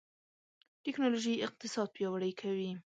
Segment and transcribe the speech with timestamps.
[0.83, 2.71] ټکنالوژي اقتصاد پیاوړی کوي.